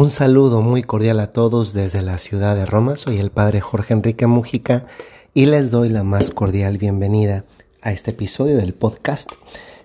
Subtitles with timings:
[0.00, 2.96] Un saludo muy cordial a todos desde la ciudad de Roma.
[2.96, 4.86] Soy el padre Jorge Enrique Mujica
[5.34, 7.44] y les doy la más cordial bienvenida
[7.82, 9.30] a este episodio del podcast.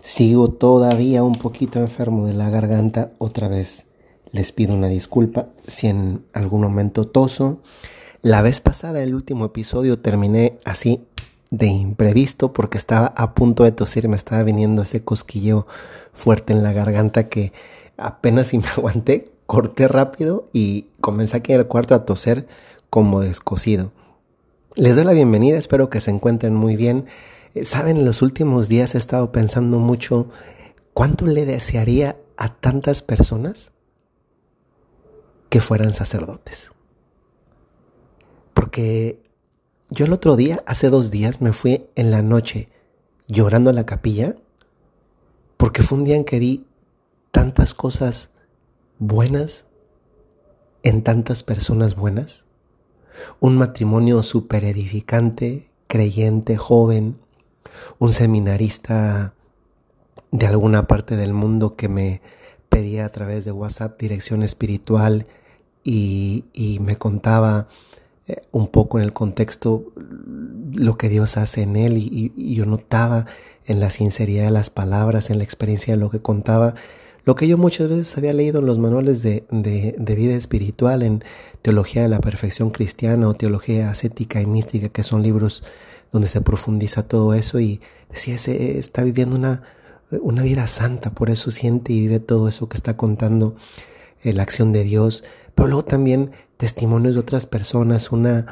[0.02, 3.12] Sigo todavía un poquito enfermo de la garganta.
[3.18, 3.88] Otra vez
[4.32, 7.60] les pido una disculpa si en algún momento toso.
[8.22, 11.06] La vez pasada, el último episodio, terminé así
[11.52, 15.68] de imprevisto porque estaba a punto de toser, me estaba viniendo ese cosquilleo
[16.14, 17.52] fuerte en la garganta que
[17.98, 22.48] apenas si me aguanté, corté rápido y comencé aquí en el cuarto a toser
[22.90, 23.92] como descosido.
[24.76, 27.06] Les doy la bienvenida, espero que se encuentren muy bien.
[27.54, 30.30] Eh, Saben, en los últimos días he estado pensando mucho
[30.94, 33.72] cuánto le desearía a tantas personas
[35.50, 36.72] que fueran sacerdotes.
[38.54, 39.22] Porque
[39.90, 42.70] yo el otro día, hace dos días, me fui en la noche
[43.28, 44.36] llorando a la capilla
[45.58, 46.66] porque fue un día en que vi
[47.32, 48.30] tantas cosas
[49.00, 49.66] buenas
[50.84, 52.46] en tantas personas buenas.
[53.40, 57.18] Un matrimonio súper edificante, creyente, joven,
[58.00, 59.34] un seminarista
[60.32, 62.22] de alguna parte del mundo que me
[62.70, 65.28] pedía a través de WhatsApp dirección espiritual
[65.84, 67.68] y, y me contaba
[68.28, 69.94] eh, un poco en el contexto
[70.74, 73.28] lo que Dios hace en él y, y, yo notaba
[73.66, 76.76] en la sinceridad de las palabras, en la experiencia de lo que contaba,
[77.26, 81.24] lo que yo muchas veces había leído en los manuales de, de, vida espiritual, en
[81.64, 85.64] Teología de la Perfección Cristiana o Teología Ascética y Mística, que son libros
[86.12, 87.82] donde se profundiza todo eso y
[88.12, 89.64] decía, ese está viviendo una,
[90.22, 93.56] una vida santa, por eso siente y vive todo eso que está contando
[94.24, 95.24] eh, la acción de Dios,
[95.56, 98.46] pero luego también testimonios de otras personas, una,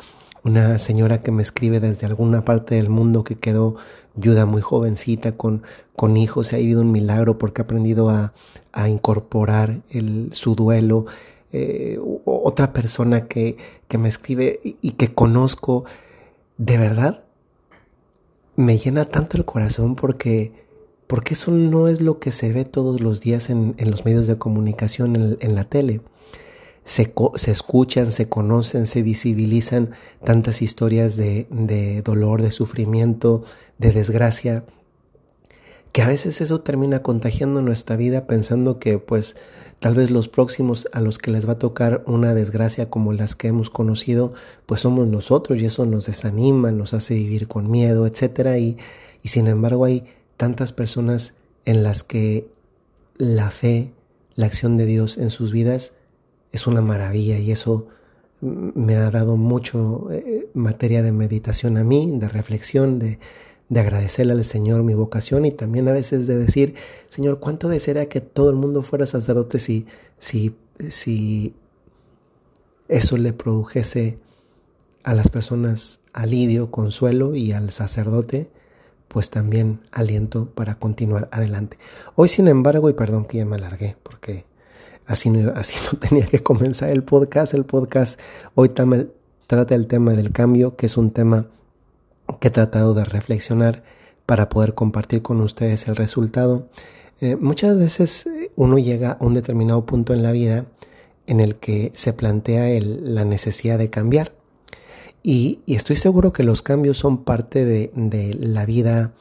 [0.44, 3.76] una señora que me escribe desde alguna parte del mundo que quedó
[4.16, 5.64] viuda muy jovencita con,
[5.96, 8.34] con hijos, ha vivido un milagro porque ha aprendido a,
[8.72, 11.06] a incorporar el, su duelo.
[11.52, 15.86] Eh, otra persona que, que me escribe y, y, que conozco,
[16.58, 17.26] de verdad,
[18.56, 20.52] me llena tanto el corazón porque,
[21.06, 24.26] porque eso no es lo que se ve todos los días en, en los medios
[24.26, 26.02] de comunicación, en, en la tele
[26.84, 29.92] se, se, escuchan, se conocen, se visibilizan
[30.24, 33.44] tantas historias de, de, dolor, de sufrimiento,
[33.78, 34.66] de desgracia,
[35.92, 39.36] que a veces eso termina contagiando nuestra vida pensando que pues
[39.80, 43.36] tal vez los próximos a los que les va a tocar una desgracia como las
[43.36, 44.34] que hemos conocido,
[44.66, 48.58] pues somos nosotros y eso nos desanima, nos hace vivir con miedo, etc.
[48.58, 48.78] Y,
[49.22, 50.06] y sin embargo hay
[50.36, 51.34] tantas personas
[51.66, 52.50] en las que
[53.18, 53.94] la fe,
[54.36, 55.94] la acción de Dios en sus vidas,
[56.54, 57.88] es una maravilla y eso
[58.40, 63.20] me ha dado mucho eh, materia de meditación a mí, de reflexión, de,
[63.70, 66.76] de, agradecerle al Señor mi vocación y también a veces de decir,
[67.10, 69.88] Señor, ¿cuánto desearía que todo el mundo fuera sacerdote si,
[70.20, 70.56] si,
[70.90, 71.56] si
[72.88, 74.20] eso le produjese
[75.04, 78.50] a las personas alivio, consuelo y al sacerdote?
[79.14, 81.78] pues también aliento para continuar adelante.
[82.16, 84.46] Hoy, sin embargo, y perdón que ya me alargué, porque
[85.06, 87.54] Así no, así no tenía que comenzar el podcast.
[87.54, 88.20] El podcast
[88.56, 91.48] hoy trata el tema del cambio, que es un tema
[92.40, 93.84] que he tratado de reflexionar
[94.26, 96.68] para poder compartir con ustedes el resultado.
[97.22, 100.66] Eh, muchas veces eh, uno llega a un determinado punto en la vida
[101.28, 104.34] en el que se plantea la necesidad de cambiar.
[105.22, 109.14] Y, estoy seguro que los cambios son parte de, de la vida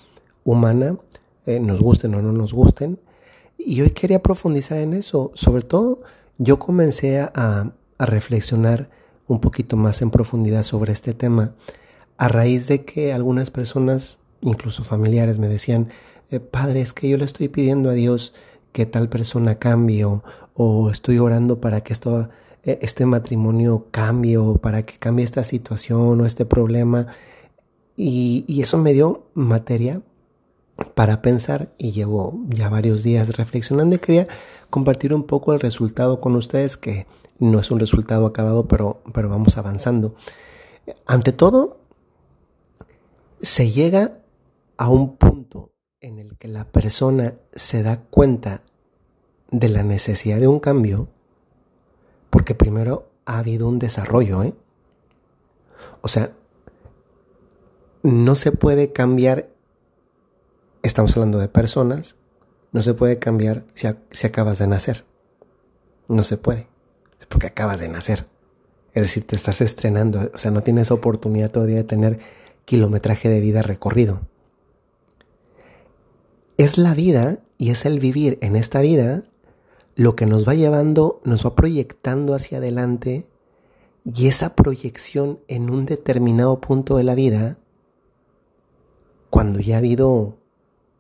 [0.45, 0.97] humana,
[1.47, 2.99] eh, nos gusten o no nos gusten.
[3.65, 5.31] Y hoy quería profundizar en eso.
[5.35, 6.03] Sobre todo,
[6.39, 8.91] yo comencé a, reflexionar
[9.29, 11.55] un poquito más en profundidad sobre este tema
[12.17, 15.91] a raíz de que algunas personas, incluso familiares, me decían,
[16.31, 18.35] eh, padre, es que yo le estoy pidiendo a Dios
[18.73, 22.29] que tal persona cambie o, estoy orando para que esto,
[22.65, 27.07] eh, este matrimonio cambie o para que cambie esta situación o este problema.
[27.97, 30.03] Y eso me dio materia
[30.95, 34.29] para pensar y llevo ya varios días reflexionando y quería
[34.71, 37.07] compartir un poco el resultado con ustedes que
[37.39, 40.15] no es un resultado acabado pero, pero vamos avanzando.
[41.07, 41.81] Ante todo,
[43.41, 44.19] se llega
[44.77, 48.63] a un punto en el que la persona se da cuenta
[49.51, 51.09] de la necesidad de un cambio
[52.31, 54.55] porque primero ha habido un desarrollo, ¿eh?
[56.01, 56.33] O sea,
[58.03, 59.52] no se puede cambiar
[60.83, 62.17] estamos hablando de personas,
[62.73, 63.87] no se puede cambiar si,
[64.27, 65.05] acabas de nacer.
[66.09, 66.67] No se puede,
[67.29, 68.27] porque acabas de nacer.
[68.93, 72.19] Es decir, te estás estrenando, o sea, no tienes oportunidad todavía de tener
[72.65, 74.21] kilometraje de vida recorrido.
[76.59, 79.25] Es la vida y es el vivir en esta vida
[79.95, 83.27] lo que nos va llevando, nos va proyectando hacia adelante
[84.05, 87.59] y esa proyección en un determinado punto de la vida,
[89.31, 90.42] cuando ya ha habido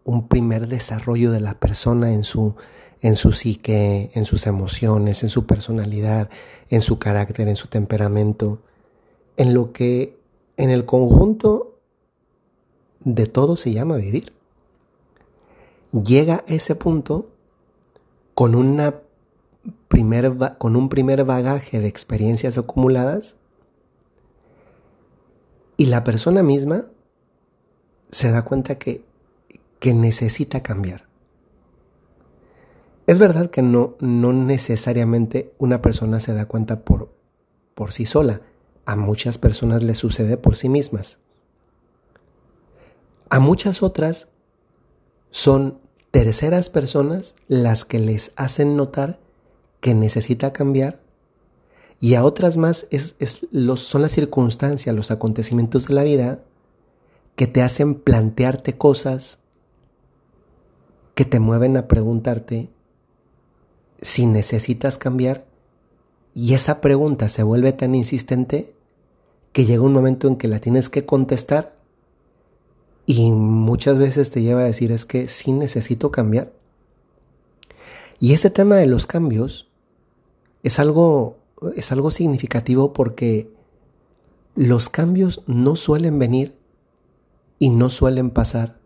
[0.04, 2.56] un primer desarrollo de la persona en su,
[3.00, 6.30] en su psique, en sus emociones, en su personalidad,
[6.70, 8.62] en su carácter, en su temperamento,
[9.36, 10.18] en lo que
[10.56, 11.78] en el conjunto
[13.00, 14.32] de todo se llama vivir.
[15.92, 17.30] Llega a ese punto
[18.34, 19.00] con, una
[19.88, 23.36] primer, con un primer bagaje de experiencias acumuladas
[25.76, 26.86] y la persona misma
[28.10, 29.04] se da cuenta que,
[29.82, 31.08] que necesita cambiar.
[33.08, 37.12] Es verdad que no, no necesariamente una persona se da cuenta por,
[37.74, 38.42] por sí sola.
[38.84, 41.18] A muchas personas les sucede por sí mismas.
[43.28, 44.28] A muchas otras
[45.32, 45.80] son
[46.12, 49.18] terceras personas las que les hacen notar
[49.80, 51.00] que necesita cambiar
[51.98, 53.16] y a otras más es,
[53.50, 56.44] los, son las circunstancias, los acontecimientos de la vida
[57.34, 59.40] que te hacen plantearte cosas
[61.14, 62.70] que te mueven a preguntarte
[64.00, 65.46] si necesitas cambiar
[66.34, 68.74] y esa pregunta se vuelve tan insistente
[69.52, 71.76] que llega un momento en que la tienes que contestar
[73.04, 76.52] y muchas veces te lleva a decir es que sí necesito cambiar.
[78.18, 79.68] Y ese tema de los cambios
[80.62, 81.38] es algo,
[81.76, 83.50] es algo significativo porque
[84.54, 86.56] los cambios no suelen venir
[87.58, 88.81] y no suelen pasar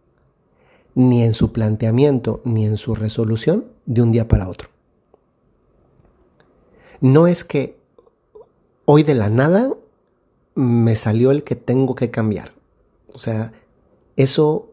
[0.96, 4.70] ni en su planteamiento ni en su resolución de un día para otro.
[7.02, 7.76] No es que
[8.87, 9.75] hoy de la nada
[10.54, 12.52] me salió el que tengo que cambiar.
[13.12, 13.52] O sea,
[14.16, 14.70] eso,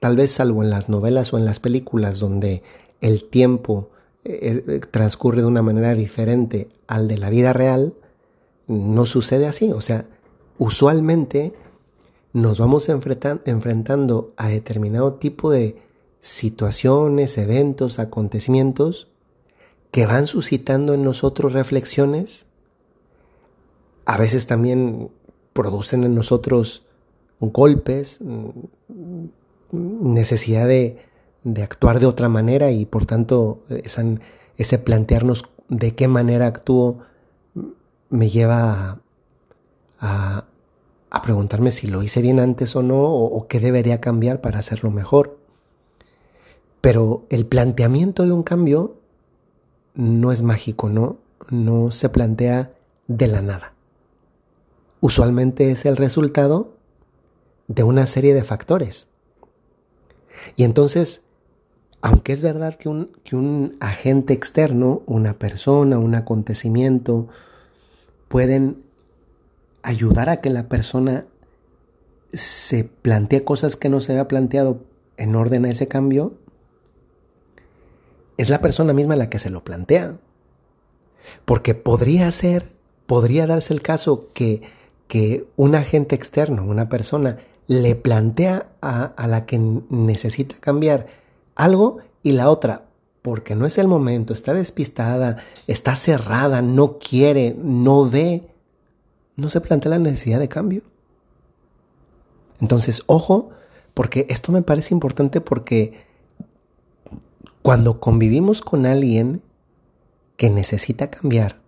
[0.00, 2.62] tal vez salvo en las novelas o en las películas donde
[3.02, 3.90] el tiempo
[4.24, 7.94] eh, eh, transcurre de una manera diferente al de la vida real,
[8.68, 9.70] no sucede así.
[9.70, 10.06] O sea,
[10.56, 11.52] usualmente
[12.36, 15.82] nos vamos enfrentando a determinado tipo de
[16.20, 19.08] situaciones, eventos, acontecimientos
[19.90, 22.44] que van suscitando en nosotros reflexiones.
[24.04, 25.10] A veces también
[25.54, 26.84] producen en nosotros
[27.40, 28.18] golpes,
[29.72, 30.98] necesidad de,
[31.62, 33.62] actuar de otra manera y por tanto
[34.58, 36.98] ese plantearnos de qué manera actúo
[38.10, 39.00] me lleva
[39.98, 40.44] a,
[41.22, 45.38] preguntarme si lo hice bien antes o no o, qué debería cambiar para hacerlo mejor.
[46.80, 48.96] Pero el planteamiento de un cambio
[49.94, 51.18] no es mágico, ¿no?
[51.50, 52.72] No se plantea
[53.08, 53.72] de la nada.
[55.00, 56.74] Usualmente es el resultado
[57.68, 59.08] de una serie de factores.
[60.54, 61.22] Y entonces,
[62.02, 67.28] aunque es verdad que un, que un agente externo, una persona, un acontecimiento,
[68.28, 68.85] pueden
[69.86, 71.26] ayudar a que la persona
[72.32, 74.82] se plantee cosas que no se había planteado
[75.16, 76.34] en orden a ese cambio,
[78.36, 80.16] es la persona misma la que se lo plantea.
[81.44, 82.72] Porque podría ser,
[83.06, 84.62] podría darse el caso que,
[85.06, 87.38] que un agente externo, una persona,
[87.68, 91.06] le plantea a, la que necesita cambiar
[91.54, 92.86] algo y la otra,
[93.22, 95.38] porque no es el momento, está despistada,
[95.68, 98.48] está cerrada, no quiere, no ve,
[99.36, 100.82] no se plantea la necesidad de cambio.
[102.60, 103.50] Entonces, ojo,
[103.94, 106.04] porque esto me parece importante porque
[107.62, 109.42] cuando convivimos con alguien
[110.36, 111.60] que necesita cambiar,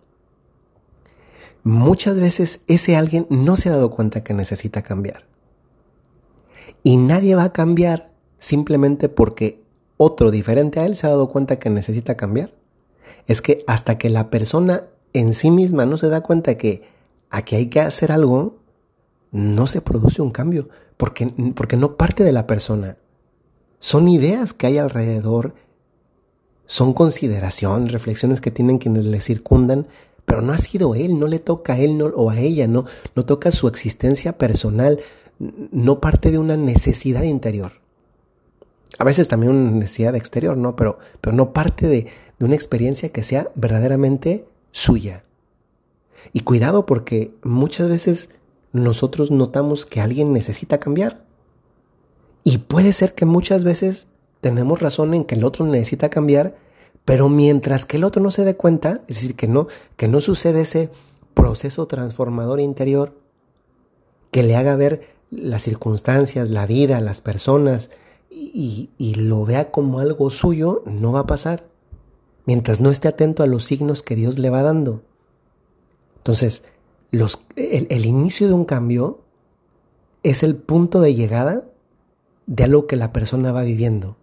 [1.63, 5.25] muchas veces ese alguien no se ha dado cuenta que necesita cambiar.
[6.83, 9.61] Y nadie va a cambiar simplemente porque
[9.97, 12.53] otro diferente a él se ha dado cuenta que necesita cambiar.
[13.27, 16.83] Es que hasta que la persona en sí misma no se da cuenta que
[17.29, 18.59] aquí hay que hacer algo,
[19.31, 22.97] no se produce un cambio, porque, porque no parte de la persona.
[23.79, 25.55] Son ideas que hay alrededor,
[26.65, 29.87] son consideración, reflexiones que tienen quienes le circundan,
[30.25, 33.25] pero no ha sido él, no le toca a él o a ella, no, no
[33.25, 34.99] toca su existencia personal,
[35.39, 37.71] no parte de una necesidad interior.
[38.97, 40.75] A veces también una necesidad exterior, ¿no?
[40.75, 42.07] Pero, pero no parte de,
[42.37, 45.23] de una experiencia que sea verdaderamente suya.
[46.33, 48.29] Y cuidado porque muchas veces
[48.71, 51.25] nosotros notamos que alguien necesita cambiar.
[52.43, 54.07] Y puede ser que muchas veces
[54.41, 56.55] tenemos razón en que el otro necesita cambiar,
[57.05, 60.21] pero mientras que el otro no se dé cuenta, es decir, que no, que no
[60.21, 60.89] sucede ese
[61.33, 63.13] proceso transformador interior
[64.31, 67.89] que le haga ver las circunstancias, la vida, las personas
[68.29, 71.67] y, lo vea como algo suyo, no va a pasar.
[72.45, 75.03] mientras no esté atento a los signos que Dios le va dando.
[76.19, 76.63] Entonces,
[77.11, 79.23] el inicio de un cambio
[80.23, 81.65] es el punto de llegada
[82.45, 84.17] de algo que la persona va viviendo.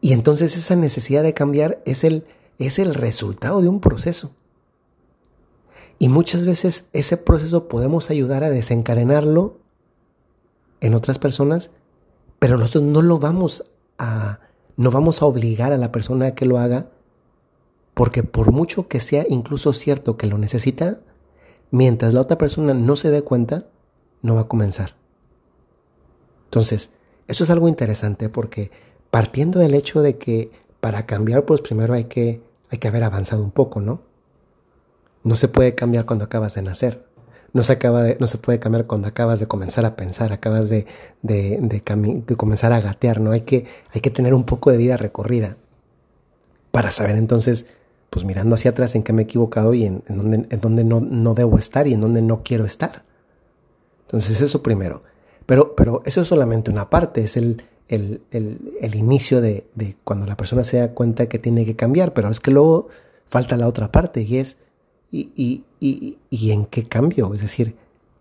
[0.00, 2.26] Y entonces esa necesidad de cambiar es el,
[2.58, 4.34] es el resultado de un proceso.
[5.98, 9.58] Y muchas veces ese proceso podemos ayudar a desencadenarlo
[10.80, 11.70] en otras personas,
[12.40, 14.40] pero nosotros no lo vamos a,
[14.76, 16.90] no vamos a obligar a la persona a que lo haga,
[17.94, 21.00] porque por mucho que sea incluso cierto que lo necesita,
[21.70, 23.66] mientras la otra persona no se dé cuenta,
[24.22, 24.94] no va a comenzar.
[26.44, 26.90] Entonces,
[27.28, 28.70] eso es algo interesante porque
[29.10, 33.42] partiendo del hecho de que para cambiar, pues primero hay que, hay que haber avanzado
[33.42, 34.02] un poco, ¿no?
[35.22, 37.06] No se puede cambiar cuando acabas de nacer.
[37.52, 40.86] No se, acaba no se puede cambiar cuando acabas de comenzar a pensar, acabas de,
[41.20, 43.30] de, de, comenzar a gatear, ¿no?
[43.30, 45.56] Hay que, hay que tener un poco de vida recorrida
[46.70, 47.66] para saber entonces,
[48.12, 51.32] pues mirando hacia atrás en qué me he equivocado y en, dónde, dónde no, no
[51.32, 53.04] debo estar y en dónde no quiero estar.
[54.02, 55.02] Entonces eso primero.
[55.46, 59.96] Pero, pero eso es solamente una parte, es el, el, el, el inicio de, de,
[60.04, 62.88] cuando la persona se da cuenta que tiene que cambiar, pero es que luego
[63.24, 64.58] falta la otra parte y es
[65.14, 67.34] ¿Y, y, y, en qué cambio?
[67.34, 67.76] Es decir,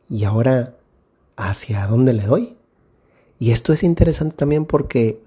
[0.10, 0.76] ¿y ahora
[1.38, 2.58] hacia dónde le doy?
[3.40, 5.24] Y esto es interesante también porque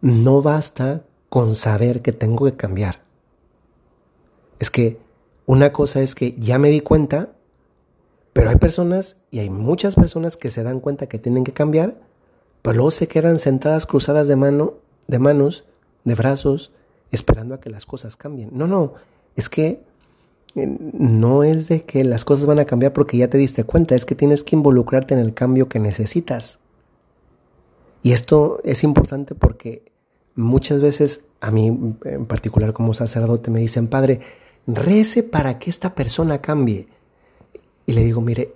[0.00, 3.02] no basta con saber que tengo que cambiar.
[4.58, 4.98] Es que
[5.46, 7.30] una cosa es que ya me di cuenta,
[8.32, 11.96] pero hay personas, y hay muchas personas que se dan cuenta que tienen que cambiar,
[12.62, 14.74] pero luego se quedan sentadas cruzadas de mano,
[15.06, 15.64] de manos,
[16.04, 16.72] de brazos,
[17.10, 18.50] esperando a que las cosas cambien.
[18.52, 18.94] No, no,
[19.36, 19.80] es que
[20.54, 24.04] no es de que las cosas van a cambiar porque ya te diste cuenta, es
[24.04, 26.58] que tienes que involucrarte en el cambio que necesitas.
[28.02, 29.84] Y esto es importante porque
[30.34, 34.20] muchas veces a mí en particular como sacerdote me dicen, padre,
[34.66, 36.88] rece para que esta persona cambie.
[37.86, 38.54] Y le digo, mire,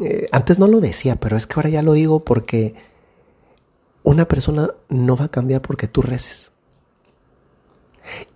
[0.00, 2.74] eh, antes no lo decía, pero es que ahora ya lo digo porque
[4.02, 6.50] una persona no va a cambiar porque tú reces.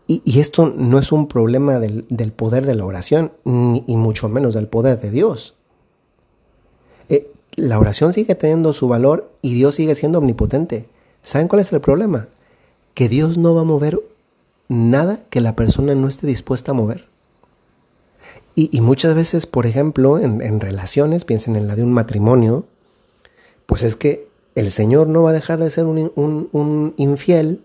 [0.07, 2.05] Y, esto no es un problema del,
[2.37, 5.55] poder de la oración, ni, y mucho menos del poder de Dios.
[7.09, 10.91] Eh, la oración sigue teniendo su valor y Dios sigue siendo omnipotente.
[11.23, 12.29] ¿Saben cuál es el problema?
[12.93, 13.99] Que Dios no va a mover
[14.69, 17.07] nada que la persona no esté dispuesta a mover.
[18.57, 22.67] Y, muchas veces, por ejemplo, en, relaciones, piensen en la de un matrimonio,
[23.67, 27.63] pues es que el Señor no va a dejar de ser un, un infiel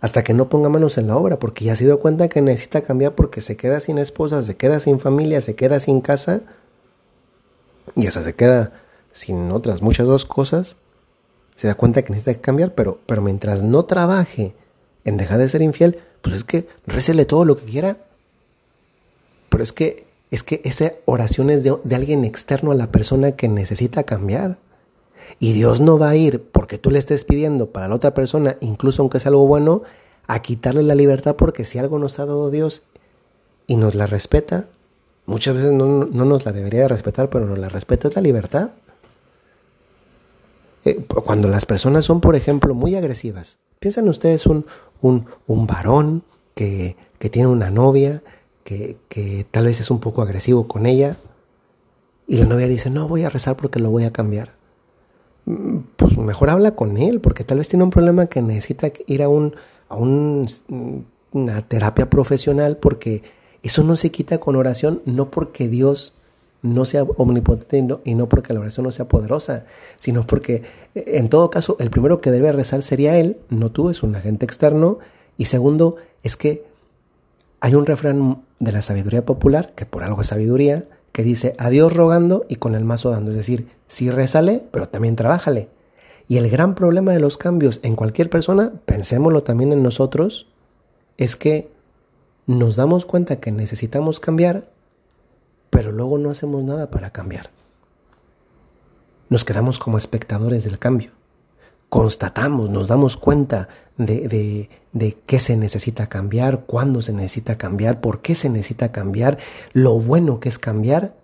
[0.00, 2.80] hasta que no ponga manos en la obra, porque ya se dio cuenta que necesita
[2.80, 6.42] cambiar porque se queda sin esposa, se queda sin familia, se queda sin casa
[7.94, 8.72] y hasta se queda
[9.12, 10.76] sin otras muchas dos cosas.
[11.54, 14.54] Se da cuenta que necesita cambiar, pero, pero mientras no trabaje
[15.10, 17.98] en dejar de ser infiel, pues es que récele todo lo que quiera.
[19.50, 23.32] Pero es que, es que esa oración es de, de alguien externo a la persona
[23.32, 24.58] que necesita cambiar.
[25.38, 28.56] Y Dios no va a ir porque tú le estés pidiendo para la otra persona,
[28.60, 29.82] incluso aunque sea algo bueno,
[30.26, 32.82] a quitarle la libertad porque si algo nos ha dado Dios
[33.66, 34.66] y nos la respeta,
[35.26, 38.70] muchas veces no, nos la debería de respetar, pero nos la respeta es la libertad.
[40.84, 44.64] Eh, cuando las personas son, por ejemplo, muy agresivas, piensan ustedes un,
[45.00, 46.22] un, un varón
[46.54, 48.22] que, que, tiene una novia,
[48.62, 51.16] que, que tal vez es un poco agresivo con ella,
[52.28, 54.60] y la novia dice, no voy a rezar porque lo voy a cambiar
[55.96, 59.28] pues mejor habla con él, porque tal vez tiene un problema que necesita ir a,
[59.28, 59.54] un,
[59.88, 60.46] a un,
[61.32, 63.22] una terapia profesional, porque
[63.62, 66.14] eso no se quita con oración, no porque Dios
[66.62, 69.64] no sea omnipotente y no, porque la oración no sea poderosa,
[69.98, 70.62] sino porque
[70.94, 74.44] en todo caso el primero que debe rezar sería él, no tú, es un agente
[74.44, 74.98] externo,
[75.36, 76.64] y segundo es que
[77.60, 81.70] hay un refrán de la sabiduría popular, que por algo es sabiduría, que dice a
[81.70, 85.68] Dios rogando y con el mazo dando, es decir, sí rezale, pero también trabájale.
[86.28, 90.46] Y el gran problema de los cambios en cualquier persona, pensémoslo también en nosotros,
[91.16, 91.68] es que
[92.46, 94.70] nos damos cuenta que necesitamos cambiar,
[95.80, 97.48] pero luego no hacemos nada para cambiar.
[99.30, 101.12] Nos quedamos como espectadores del cambio.
[101.88, 104.68] Constatamos, nos damos cuenta de,
[105.24, 109.38] qué se necesita cambiar, cuándo se necesita cambiar, por qué se necesita cambiar,
[109.72, 111.16] lo bueno que es cambiar,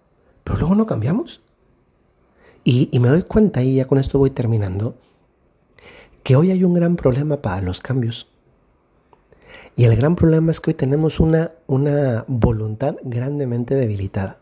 [0.43, 1.43] pero luego no cambiamos.
[2.65, 4.97] Y, me doy cuenta, y ya con esto voy terminando,
[6.23, 8.27] que hoy hay un gran problema para los cambios.
[9.77, 14.41] Y el gran problema es que hoy tenemos una, una voluntad grandemente debilitada.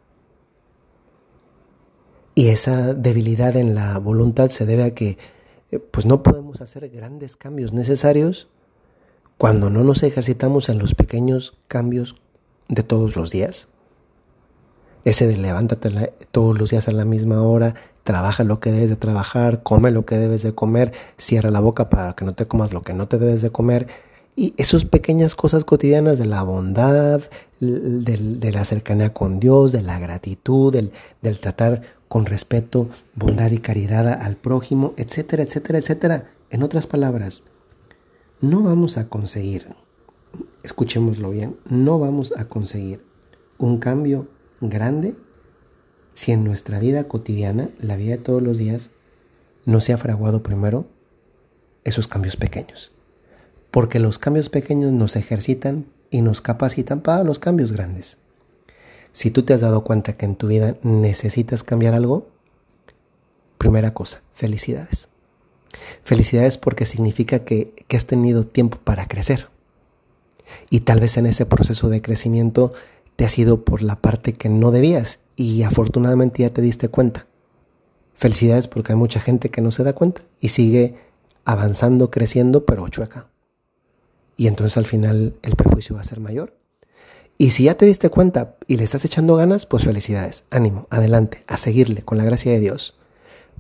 [2.34, 5.18] Y esa debilidad en la voluntad se debe a que
[5.70, 8.48] eh, pues no podemos hacer grandes cambios necesarios
[9.38, 12.16] cuando no nos ejercitamos en los pequeños cambios
[12.68, 13.68] de todos los días.
[15.04, 15.90] Ese de levántate
[16.30, 17.74] todos los días a la misma hora,
[18.04, 21.90] trabaja lo que debes de trabajar, come lo que debes de comer, cierra la boca
[21.90, 23.86] para que no te comas lo que no te debes de comer.
[24.34, 27.22] Y esas pequeñas cosas cotidianas de la bondad,
[28.04, 30.92] de, la cercanía con Dios, de la gratitud, del,
[31.22, 36.30] del tratar con respeto, bondad y caridad al prójimo, etcétera, etcétera, etcétera.
[36.50, 37.42] En otras palabras,
[38.40, 39.68] no vamos a conseguir,
[40.62, 43.04] escuchémoslo bien, no vamos a conseguir
[43.58, 44.28] un cambio
[44.60, 45.14] grande
[46.14, 48.90] si en nuestra vida cotidiana, la vida de todos los días,
[49.64, 50.86] no se ha fraguado primero
[51.82, 52.93] esos cambios pequeños.
[53.74, 58.18] Porque los cambios pequeños nos ejercitan y nos capacitan para los cambios grandes.
[59.12, 62.28] Si tú te has dado cuenta que en tu vida necesitas cambiar algo,
[63.58, 65.08] primera cosa, felicidades.
[66.04, 69.48] Felicidades porque significa que, que has tenido tiempo para crecer.
[70.70, 72.72] Y tal vez en ese proceso de crecimiento
[73.16, 77.26] te has ido por la parte que no debías y afortunadamente ya te diste cuenta.
[78.14, 80.94] Felicidades porque hay mucha gente que no se da cuenta y sigue
[81.44, 83.33] avanzando, creciendo, pero chueca.
[84.36, 86.54] Y entonces al final el perjuicio va a ser mayor.
[87.36, 91.44] Y si ya te diste cuenta y le estás echando ganas, pues felicidades, ánimo, adelante,
[91.48, 92.94] a seguirle con la gracia de Dios.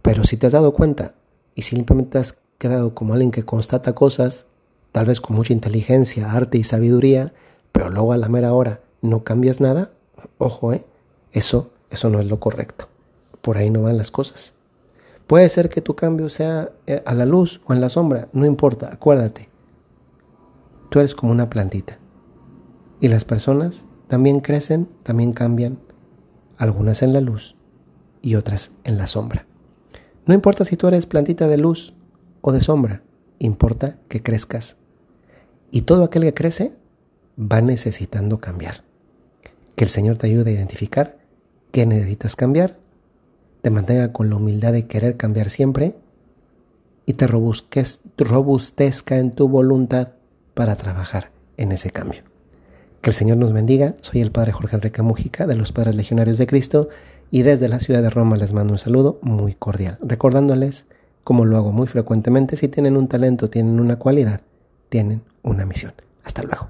[0.02, 1.14] Pero si te has dado cuenta
[1.54, 4.46] y simplemente has quedado como alguien que constata cosas,
[4.92, 7.34] tal vez con mucha inteligencia, arte y sabiduría,
[7.72, 9.90] pero luego a la mera hora no cambias nada,
[10.38, 10.84] ojo, ¿eh?
[11.32, 12.88] Eso, eso no es lo correcto.
[13.40, 14.52] Por ahí no van las cosas.
[15.26, 18.46] Puede ser que tu cambio sea eh, a la luz o en la sombra, no
[18.46, 19.48] importa, acuérdate.
[20.94, 21.98] Tú eres como una plantita.
[23.00, 25.80] Y las personas también crecen, también cambian,
[26.56, 27.56] algunas en la luz
[28.22, 29.44] y otras en la sombra.
[30.24, 31.94] No importa si tú eres plantita de luz
[32.42, 33.02] o de sombra,
[33.40, 34.76] importa que crezcas.
[35.72, 36.76] Y todo aquel que crece
[37.36, 38.84] va necesitando cambiar.
[39.74, 41.18] Que el Señor te ayude a identificar
[41.72, 42.78] qué necesitas cambiar,
[43.62, 45.96] te mantenga con la humildad de querer cambiar siempre
[47.04, 50.13] y te robustezca en tu voluntad
[50.54, 52.22] para trabajar en ese cambio.
[53.00, 53.94] Que el Señor nos bendiga.
[54.00, 56.88] Soy el Padre Jorge Enrique Mujica de los Padres Legionarios de Cristo
[57.30, 60.86] y desde la ciudad de Roma les mando un saludo muy cordial, recordándoles,
[61.24, 64.40] como lo hago muy frecuentemente, si tienen un talento, tienen una cualidad,
[64.88, 65.92] tienen una misión.
[66.22, 66.68] Hasta luego.